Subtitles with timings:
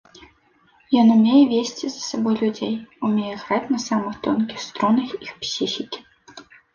[1.01, 2.71] Ён умее весці за сабой людзей,
[3.09, 5.99] умее граць на самых тонкіх струнах іх псіхікі.